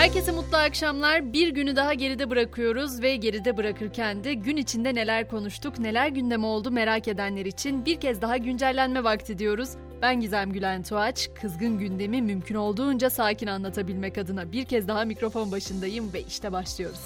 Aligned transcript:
Herkese 0.00 0.32
mutlu 0.32 0.56
akşamlar. 0.56 1.32
Bir 1.32 1.48
günü 1.48 1.76
daha 1.76 1.94
geride 1.94 2.30
bırakıyoruz 2.30 3.02
ve 3.02 3.16
geride 3.16 3.56
bırakırken 3.56 4.24
de 4.24 4.34
gün 4.34 4.56
içinde 4.56 4.94
neler 4.94 5.28
konuştuk, 5.28 5.78
neler 5.78 6.08
gündem 6.08 6.44
oldu 6.44 6.70
merak 6.70 7.08
edenler 7.08 7.46
için 7.46 7.84
bir 7.84 8.00
kez 8.00 8.22
daha 8.22 8.36
güncellenme 8.36 9.04
vakti 9.04 9.38
diyoruz. 9.38 9.70
Ben 10.02 10.20
Gizem 10.20 10.52
Gülen 10.52 10.82
Tuğaç, 10.82 11.30
kızgın 11.40 11.78
gündemi 11.78 12.22
mümkün 12.22 12.54
olduğunca 12.54 13.10
sakin 13.10 13.46
anlatabilmek 13.46 14.18
adına 14.18 14.52
bir 14.52 14.64
kez 14.64 14.88
daha 14.88 15.04
mikrofon 15.04 15.52
başındayım 15.52 16.12
ve 16.12 16.20
işte 16.22 16.52
başlıyoruz. 16.52 17.00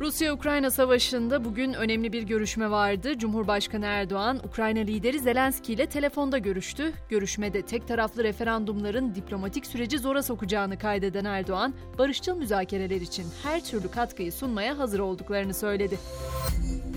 Rusya-Ukrayna 0.00 0.70
savaşında 0.70 1.44
bugün 1.44 1.72
önemli 1.72 2.12
bir 2.12 2.22
görüşme 2.22 2.70
vardı. 2.70 3.18
Cumhurbaşkanı 3.18 3.84
Erdoğan, 3.86 4.40
Ukrayna 4.48 4.78
lideri 4.78 5.18
Zelenski 5.18 5.72
ile 5.72 5.86
telefonda 5.86 6.38
görüştü. 6.38 6.92
Görüşmede 7.08 7.62
tek 7.62 7.88
taraflı 7.88 8.24
referandumların 8.24 9.14
diplomatik 9.14 9.66
süreci 9.66 9.98
zora 9.98 10.22
sokacağını 10.22 10.78
kaydeden 10.78 11.24
Erdoğan, 11.24 11.74
barışçıl 11.98 12.36
müzakereler 12.36 13.00
için 13.00 13.26
her 13.42 13.64
türlü 13.64 13.90
katkıyı 13.90 14.32
sunmaya 14.32 14.78
hazır 14.78 14.98
olduklarını 14.98 15.54
söyledi. 15.54 15.98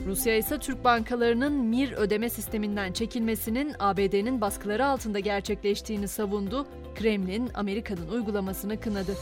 Rusya 0.05 0.37
ise 0.37 0.59
Türk 0.59 0.83
bankalarının 0.83 1.53
MIR 1.53 1.91
ödeme 1.91 2.29
sisteminden 2.29 2.91
çekilmesinin 2.91 3.75
ABD'nin 3.79 4.41
baskıları 4.41 4.85
altında 4.85 5.19
gerçekleştiğini 5.19 6.07
savundu. 6.07 6.67
Kremlin 6.95 7.49
Amerika'nın 7.53 8.07
uygulamasını 8.07 8.79
kınadı. 8.79 9.15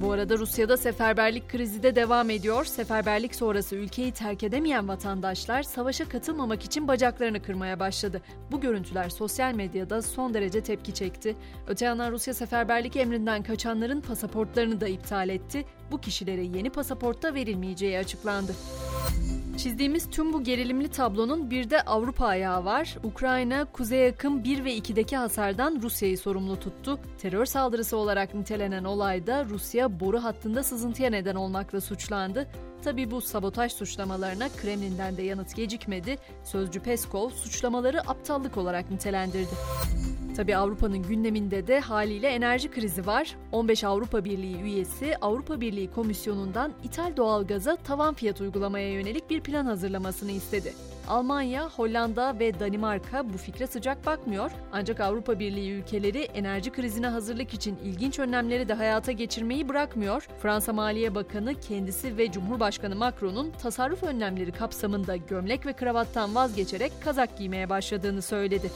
Bu 0.00 0.12
arada 0.12 0.38
Rusya'da 0.38 0.76
seferberlik 0.76 1.48
krizi 1.48 1.82
de 1.82 1.96
devam 1.96 2.30
ediyor. 2.30 2.64
Seferberlik 2.64 3.34
sonrası 3.34 3.76
ülkeyi 3.76 4.12
terk 4.12 4.42
edemeyen 4.42 4.88
vatandaşlar 4.88 5.62
savaşa 5.62 6.08
katılmamak 6.08 6.64
için 6.64 6.88
bacaklarını 6.88 7.42
kırmaya 7.42 7.80
başladı. 7.80 8.22
Bu 8.50 8.60
görüntüler 8.60 9.08
sosyal 9.08 9.54
medyada 9.54 10.02
son 10.02 10.34
derece 10.34 10.60
tepki 10.60 10.94
çekti. 10.94 11.36
Öte 11.66 11.84
yandan 11.84 12.12
Rusya 12.12 12.34
seferberlik 12.34 12.96
emrinden 12.96 13.42
kaçanların 13.42 14.00
pasaportlarını 14.00 14.80
da 14.80 14.88
iptal 14.88 15.28
etti. 15.28 15.64
Bu 15.90 16.00
kişilere 16.00 16.42
yeni 16.42 16.70
pasaportta 16.70 17.34
verilmeyeceği 17.34 17.98
açıklandı. 17.98 18.54
Çizdiğimiz 19.58 20.10
tüm 20.10 20.32
bu 20.32 20.44
gerilimli 20.44 20.88
tablonun 20.88 21.50
bir 21.50 21.70
de 21.70 21.82
Avrupa 21.82 22.26
ayağı 22.26 22.64
var. 22.64 22.96
Ukrayna, 23.04 23.64
kuzey 23.64 24.00
yakın 24.00 24.44
1 24.44 24.64
ve 24.64 24.76
2'deki 24.76 25.16
hasardan 25.16 25.78
Rusya'yı 25.82 26.18
sorumlu 26.18 26.60
tuttu. 26.60 26.98
Terör 27.18 27.46
saldırısı 27.46 27.96
olarak 27.96 28.34
nitelenen 28.34 28.84
olayda 28.84 29.44
Rusya 29.44 30.00
boru 30.00 30.24
hattında 30.24 30.62
sızıntıya 30.62 31.10
neden 31.10 31.34
olmakla 31.34 31.80
suçlandı. 31.80 32.48
Tabi 32.84 33.10
bu 33.10 33.20
sabotaj 33.20 33.72
suçlamalarına 33.72 34.48
Kremlin'den 34.48 35.16
de 35.16 35.22
yanıt 35.22 35.56
gecikmedi. 35.56 36.18
Sözcü 36.44 36.80
Peskov 36.80 37.30
suçlamaları 37.30 38.00
aptallık 38.00 38.56
olarak 38.56 38.90
nitelendirdi. 38.90 39.54
Tabi 40.38 40.56
Avrupa'nın 40.56 41.02
gündeminde 41.02 41.66
de 41.66 41.80
haliyle 41.80 42.28
enerji 42.28 42.70
krizi 42.70 43.06
var. 43.06 43.36
15 43.52 43.84
Avrupa 43.84 44.24
Birliği 44.24 44.62
üyesi 44.62 45.16
Avrupa 45.20 45.60
Birliği 45.60 45.90
Komisyonu'ndan 45.90 46.72
ithal 46.84 47.16
doğalgaza 47.16 47.76
tavan 47.76 48.14
fiyat 48.14 48.40
uygulamaya 48.40 48.92
yönelik 48.92 49.30
bir 49.30 49.40
plan 49.40 49.66
hazırlamasını 49.66 50.30
istedi. 50.30 50.74
Almanya, 51.08 51.68
Hollanda 51.68 52.38
ve 52.38 52.60
Danimarka 52.60 53.32
bu 53.32 53.38
fikre 53.38 53.66
sıcak 53.66 54.06
bakmıyor. 54.06 54.50
Ancak 54.72 55.00
Avrupa 55.00 55.38
Birliği 55.38 55.72
ülkeleri 55.72 56.22
enerji 56.22 56.70
krizine 56.70 57.06
hazırlık 57.06 57.54
için 57.54 57.76
ilginç 57.84 58.18
önlemleri 58.18 58.68
de 58.68 58.74
hayata 58.74 59.12
geçirmeyi 59.12 59.68
bırakmıyor. 59.68 60.28
Fransa 60.42 60.72
Maliye 60.72 61.14
Bakanı 61.14 61.54
kendisi 61.60 62.16
ve 62.16 62.32
Cumhurbaşkanı 62.32 62.96
Macron'un 62.96 63.50
tasarruf 63.62 64.02
önlemleri 64.02 64.52
kapsamında 64.52 65.16
gömlek 65.16 65.66
ve 65.66 65.72
kravattan 65.72 66.34
vazgeçerek 66.34 66.92
kazak 67.04 67.38
giymeye 67.38 67.70
başladığını 67.70 68.22
söyledi. 68.22 68.70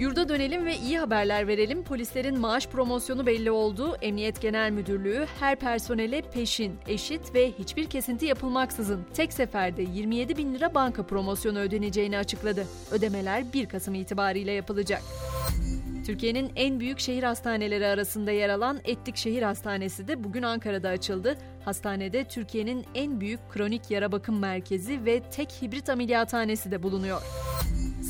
Yurda 0.00 0.28
dönelim 0.28 0.64
ve 0.64 0.76
iyi 0.76 0.98
haberler 0.98 1.46
verelim. 1.46 1.84
Polislerin 1.84 2.38
maaş 2.38 2.66
promosyonu 2.66 3.26
belli 3.26 3.50
oldu. 3.50 3.96
Emniyet 4.02 4.40
Genel 4.40 4.70
Müdürlüğü 4.70 5.26
her 5.40 5.56
personele 5.56 6.22
peşin, 6.22 6.78
eşit 6.88 7.34
ve 7.34 7.52
hiçbir 7.52 7.86
kesinti 7.86 8.26
yapılmaksızın 8.26 9.06
tek 9.14 9.32
seferde 9.32 9.82
27 9.82 10.36
bin 10.36 10.54
lira 10.54 10.74
banka 10.74 11.06
promosyonu 11.06 11.58
ödeneceğini 11.58 12.18
açıkladı. 12.18 12.66
Ödemeler 12.90 13.52
1 13.52 13.66
Kasım 13.66 13.94
itibariyle 13.94 14.52
yapılacak. 14.52 15.02
Türkiye'nin 16.06 16.52
en 16.56 16.80
büyük 16.80 17.00
şehir 17.00 17.22
hastaneleri 17.22 17.86
arasında 17.86 18.30
yer 18.30 18.48
alan 18.48 18.80
Etlik 18.84 19.16
Şehir 19.16 19.42
Hastanesi 19.42 20.08
de 20.08 20.24
bugün 20.24 20.42
Ankara'da 20.42 20.88
açıldı. 20.88 21.36
Hastanede 21.64 22.24
Türkiye'nin 22.24 22.84
en 22.94 23.20
büyük 23.20 23.40
kronik 23.52 23.90
yara 23.90 24.12
bakım 24.12 24.38
merkezi 24.38 25.04
ve 25.04 25.20
tek 25.20 25.62
hibrit 25.62 25.88
ameliyathanesi 25.88 26.70
de 26.70 26.82
bulunuyor. 26.82 27.22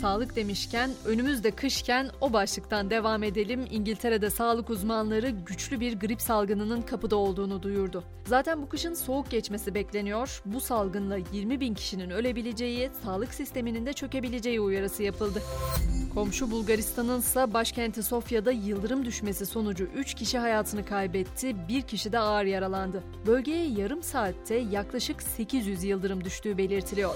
Sağlık 0.01 0.37
demişken 0.37 0.91
önümüzde 1.05 1.51
kışken 1.51 2.11
o 2.21 2.33
başlıktan 2.33 2.91
devam 2.91 3.23
edelim. 3.23 3.67
İngiltere'de 3.71 4.31
sağlık 4.31 4.71
uzmanları 4.71 5.31
güçlü 5.31 5.81
bir 5.81 6.01
grip 6.01 6.23
salgınının 6.23 6.83
kapıda 6.83 7.17
olduğunu 7.17 7.63
duyurdu. 7.63 8.05
Zaten 8.27 8.63
bu 8.63 8.69
kışın 8.69 8.95
soğuk 8.95 9.31
geçmesi 9.31 9.75
bekleniyor. 9.75 10.43
Bu 10.45 10.61
salgınla 10.61 11.17
20 11.33 11.61
bin 11.61 11.75
kişinin 11.75 12.11
ölebileceği, 12.11 12.91
sağlık 13.05 13.35
sisteminin 13.35 13.87
de 13.87 13.93
çökebileceği 13.93 14.61
uyarısı 14.61 15.03
yapıldı. 15.03 15.43
Komşu 16.15 16.51
Bulgaristan'ın 16.51 17.19
ise 17.21 17.55
başkenti 17.55 18.03
Sofya'da 18.03 18.51
yıldırım 18.51 19.05
düşmesi 19.05 19.47
sonucu 19.47 19.85
3 19.85 20.15
kişi 20.15 20.39
hayatını 20.39 20.85
kaybetti, 20.85 21.57
1 21.69 21.83
kişi 21.83 22.13
de 22.13 22.19
ağır 22.19 22.45
yaralandı. 22.45 23.03
Bölgeye 23.27 23.67
yarım 23.67 24.03
saatte 24.03 24.55
yaklaşık 24.55 25.23
800 25.23 25.85
yıldırım 25.85 26.25
düştüğü 26.25 26.59
belirtiliyor. 26.59 27.15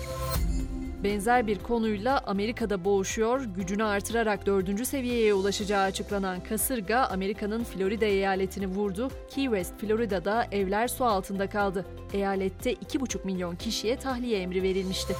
Benzer 1.04 1.46
bir 1.46 1.58
konuyla 1.58 2.20
Amerika'da 2.26 2.84
boğuşuyor, 2.84 3.44
gücünü 3.44 3.84
artırarak 3.84 4.46
dördüncü 4.46 4.84
seviyeye 4.84 5.34
ulaşacağı 5.34 5.82
açıklanan 5.82 6.40
kasırga 6.40 6.98
Amerika'nın 6.98 7.64
Florida 7.64 8.04
eyaletini 8.04 8.66
vurdu. 8.66 9.10
Key 9.30 9.44
West, 9.44 9.78
Florida'da 9.78 10.46
evler 10.52 10.88
su 10.88 11.04
altında 11.04 11.46
kaldı. 11.46 11.86
Eyalette 12.12 12.72
2,5 12.72 13.24
milyon 13.24 13.56
kişiye 13.56 13.96
tahliye 13.96 14.40
emri 14.40 14.62
verilmişti. 14.62 15.14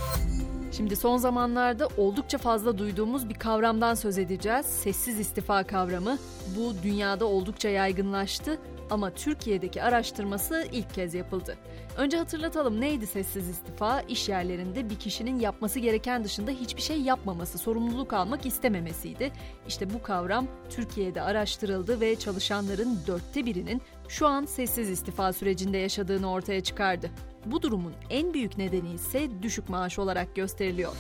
Şimdi 0.73 0.97
son 0.97 1.17
zamanlarda 1.17 1.89
oldukça 1.97 2.39
fazla 2.39 2.79
duyduğumuz 2.79 3.29
bir 3.29 3.35
kavramdan 3.35 3.95
söz 3.95 4.19
edeceğiz. 4.19 4.67
Sessiz 4.67 5.21
istifa 5.21 5.65
kavramı. 5.65 6.19
Bu 6.57 6.83
dünyada 6.83 7.25
oldukça 7.25 7.69
yaygınlaştı 7.69 8.59
ama 8.91 9.11
Türkiye'deki 9.11 9.83
araştırması 9.83 10.67
ilk 10.73 10.95
kez 10.95 11.15
yapıldı. 11.15 11.57
Önce 11.97 12.17
hatırlatalım 12.17 12.81
neydi 12.81 13.07
sessiz 13.07 13.49
istifa? 13.49 14.01
İş 14.01 14.29
yerlerinde 14.29 14.91
bir 14.91 14.97
kişinin 14.97 15.41
yapması 15.41 15.79
gereken 15.79 16.25
dışında 16.25 16.51
hiçbir 16.51 16.83
şey 16.83 17.01
yapmaması, 17.01 17.59
sorumluluk 17.59 18.13
almak 18.13 18.47
istememesiydi. 18.47 19.33
İşte 19.69 19.95
bu 19.95 20.03
kavram 20.03 20.47
Türkiye'de 20.71 21.23
araştırıldı 21.23 22.01
ve 22.01 22.17
çalışanların 22.17 22.99
dörtte 23.07 23.47
birinin 23.47 23.83
şu 24.09 24.27
an 24.27 24.45
sessiz 24.45 24.91
istifa 24.91 25.33
sürecinde 25.33 25.79
yaşadığını 25.79 26.31
ortaya 26.31 26.63
çıkardı. 26.63 27.11
Bu 27.47 27.63
durumun 27.63 27.93
en 28.11 28.35
büyük 28.35 28.59
nedeni 28.59 28.93
ise 28.93 29.43
düşük 29.43 29.69
maaş 29.69 29.99
olarak 29.99 30.37
gösteriliyor. 30.37 30.93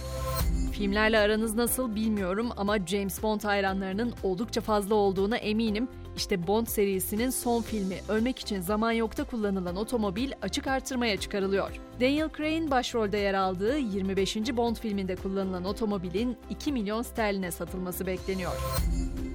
Filmlerle 0.72 1.19
aranız 1.19 1.55
nasıl 1.55 1.95
bilmiyorum 1.95 2.51
ama 2.56 2.87
James 2.87 3.22
Bond 3.22 3.41
hayranlarının 3.45 4.15
oldukça 4.22 4.61
fazla 4.61 4.95
olduğuna 4.95 5.37
eminim. 5.37 5.89
İşte 6.17 6.47
Bond 6.47 6.67
serisinin 6.67 7.31
son 7.31 7.63
filmi 7.63 7.97
Ölmek 8.09 8.39
için 8.39 8.61
Zaman 8.61 8.93
Yok'ta 8.93 9.25
kullanılan 9.25 9.77
otomobil 9.77 10.33
açık 10.43 10.67
artırmaya 10.67 11.17
çıkarılıyor. 11.17 11.71
Daniel 12.01 12.29
Craig'in 12.37 12.71
başrolde 12.71 13.19
yer 13.19 13.35
aldığı 13.35 13.79
25. 13.79 14.37
Bond 14.37 14.77
filminde 14.77 15.17
kullanılan 15.17 15.65
otomobilin 15.65 16.37
2 16.51 16.73
milyon 16.73 17.03
sterline 17.03 17.51
satılması 17.51 18.07
bekleniyor. 18.07 18.53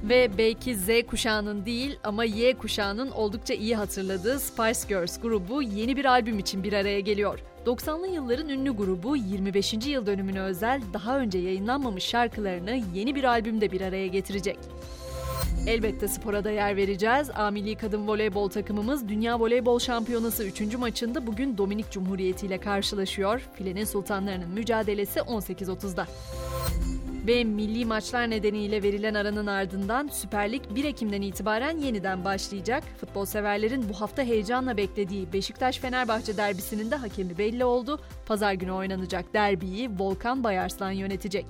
Ve 0.04 0.38
belki 0.38 0.76
Z 0.76 0.88
kuşağının 1.08 1.66
değil 1.66 2.00
ama 2.04 2.24
Y 2.24 2.58
kuşağının 2.58 3.12
oldukça 3.12 3.54
iyi 3.54 3.76
hatırladığı 3.76 4.40
Spice 4.40 4.88
Girls 4.88 5.22
grubu 5.22 5.62
yeni 5.62 5.98
bir 5.98 6.06
albüm 6.06 6.40
için 6.40 6.64
bir 6.64 6.74
araya 6.74 7.00
geliyor. 7.00 7.40
90'lı 7.66 8.08
yılların 8.08 8.50
ünlü 8.50 8.72
grubu 8.72 9.16
25. 9.16 9.74
yıl 9.88 10.06
dönümüne 10.06 10.42
özel 10.42 10.82
daha 10.94 11.20
önce 11.20 11.38
yayınlanmamış 11.38 12.04
şarkılarını 12.04 12.82
yeni 12.94 13.16
bir 13.16 13.24
albümde 13.24 13.72
bir 13.72 13.82
araya 13.82 14.08
getirecek. 14.08 14.58
Elbette 15.68 16.08
spora 16.08 16.44
da 16.44 16.52
yer 16.52 16.75
vereceğiz. 16.75 17.30
A 17.36 17.52
Milli 17.52 17.75
Kadın 17.75 18.07
Voleybol 18.07 18.50
takımımız 18.50 19.10
Dünya 19.10 19.39
Voleybol 19.39 19.80
Şampiyonası 19.80 20.44
3. 20.44 20.78
maçında 20.78 21.28
bugün 21.28 21.57
Dominik 21.57 21.92
Cumhuriyeti 21.92 22.45
ile 22.45 22.57
karşılaşıyor. 22.57 23.42
Filenin 23.54 23.86
Sultanlarının 23.86 24.50
mücadelesi 24.50 25.19
18.30'da. 25.19 26.07
Ve 27.28 27.44
milli 27.44 27.86
maçlar 27.86 28.30
nedeniyle 28.30 28.84
verilen 28.84 29.13
aranın 29.13 29.48
ardından 29.48 30.07
Süper 30.07 30.51
Lig 30.51 30.62
1 30.75 30.84
Ekim'den 30.84 31.22
itibaren 31.22 31.78
yeniden 31.78 32.25
başlayacak. 32.25 32.84
Futbol 33.00 33.25
severlerin 33.25 33.89
bu 33.89 34.01
hafta 34.01 34.24
heyecanla 34.24 34.78
beklediği 34.78 35.34
Beşiktaş-Fenerbahçe 35.34 36.38
derbisinin 36.38 36.92
de 36.92 36.95
hakemi 36.95 37.38
belli 37.38 37.66
oldu. 37.66 38.00
Pazar 38.25 38.54
günü 38.54 38.72
oynanacak 38.72 39.34
derbiyi 39.34 39.89
Volkan 40.00 40.44
Bayarslan 40.44 40.92
yönetecek. 40.92 41.45